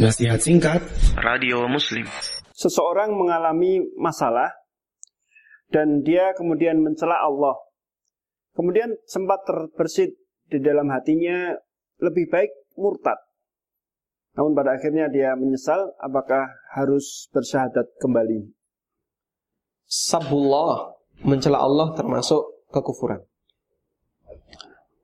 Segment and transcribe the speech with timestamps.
[0.00, 0.80] Nasihat singkat.
[1.20, 2.08] Radio Muslim.
[2.56, 4.48] Seseorang mengalami masalah
[5.68, 7.52] Dan dia kemudian mencela Allah.
[8.56, 10.16] Kemudian sempat terbersit
[10.48, 11.52] di dalam hatinya
[12.00, 13.20] Lebih baik murtad.
[14.32, 18.48] Namun pada akhirnya dia menyesal Apakah harus bersyahadat kembali.
[19.84, 23.20] Sabullah Mencela Allah termasuk kekufuran.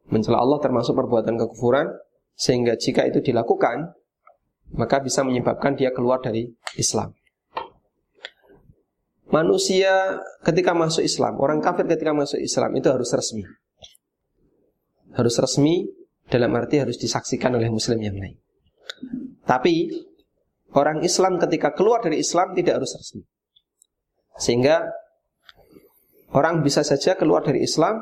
[0.09, 1.93] Mencela Allah termasuk perbuatan kekufuran
[2.41, 3.99] Sehingga jika itu dilakukan
[4.75, 7.15] maka bisa menyebabkan dia keluar dari Islam.
[9.29, 13.45] Manusia ketika masuk Islam, orang kafir ketika masuk Islam itu harus resmi.
[15.13, 15.85] Harus resmi
[16.29, 18.41] dalam arti harus disaksikan oleh muslim yang lain.
[19.45, 19.93] Tapi
[20.73, 23.25] orang Islam ketika keluar dari Islam tidak harus resmi.
[24.41, 24.89] Sehingga
[26.33, 28.01] orang bisa saja keluar dari Islam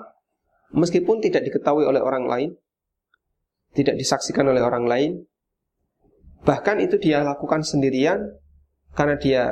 [0.75, 2.51] meskipun tidak diketahui oleh orang lain,
[3.75, 5.27] tidak disaksikan oleh orang lain,
[6.47, 8.23] Bahkan itu dia lakukan sendirian
[8.95, 9.43] karena dia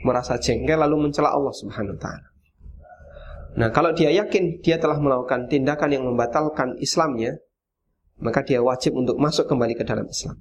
[0.00, 2.28] merasa jengkel lalu mencela Allah Subhanahu wa taala.
[3.60, 7.36] Nah, kalau dia yakin dia telah melakukan tindakan yang membatalkan Islamnya,
[8.22, 10.38] maka dia wajib untuk masuk kembali ke dalam Islam.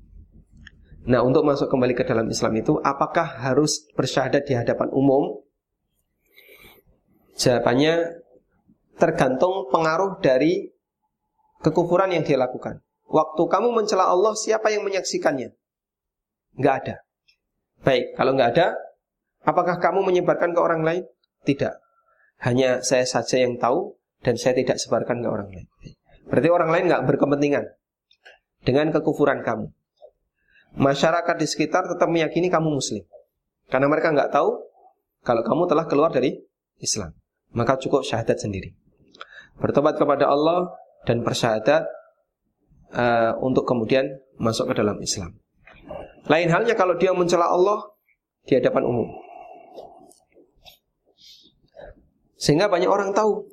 [1.10, 5.42] Nah, untuk masuk kembali ke dalam Islam itu apakah harus bersyahadat di hadapan umum?
[7.40, 8.23] Jawabannya
[9.00, 10.70] tergantung pengaruh dari
[11.64, 12.84] kekufuran yang dia lakukan.
[13.10, 15.56] Waktu kamu mencela Allah, siapa yang menyaksikannya?
[16.60, 16.96] Nggak ada.
[17.88, 18.76] Baik, kalau nggak ada,
[19.48, 21.04] apakah kamu menyebarkan ke orang lain?
[21.48, 21.74] Tidak.
[22.44, 25.68] Hanya saya saja yang tahu dan saya tidak sebarkan ke orang lain.
[26.28, 27.66] Berarti orang lain nggak berkepentingan
[28.68, 29.72] dengan kekufuran kamu.
[30.78, 33.02] Masyarakat di sekitar tetap meyakini kamu muslim.
[33.72, 34.60] Karena mereka nggak tahu
[35.23, 36.38] kalau kamu telah keluar dari
[36.84, 37.16] Islam.
[37.56, 38.76] Maka cukup syahadat sendiri.
[39.58, 40.70] Bertobat kepada Allah
[41.08, 41.88] dan bersyahadat
[42.94, 44.06] uh, untuk kemudian
[44.38, 45.40] masuk ke dalam Islam.
[46.30, 47.90] Lain halnya kalau dia mencela Allah
[48.46, 49.10] di hadapan umum.
[52.38, 53.50] Sehingga banyak orang tahu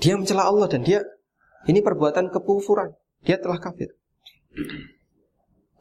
[0.00, 1.04] dia mencela Allah dan dia
[1.68, 2.96] ini perbuatan kekufuran.
[3.28, 3.92] Dia telah kafir.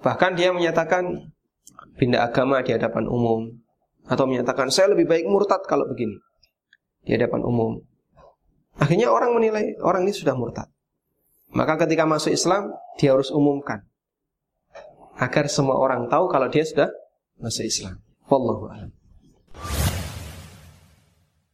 [0.04, 1.32] Bahkan dia menyatakan
[1.96, 3.56] pindah agama di hadapan umum
[4.04, 6.20] atau menyatakan saya lebih baik murtad kalau begini
[7.08, 7.80] di hadapan umum.
[8.78, 10.68] Akhirnya orang menilai orang ini sudah murtad.
[11.56, 13.88] Maka ketika masuk Islam dia harus umumkan
[15.18, 16.90] agar semua orang tahu kalau dia sudah
[17.42, 17.98] masuk Islam.
[18.30, 18.90] Wallahu a'lam.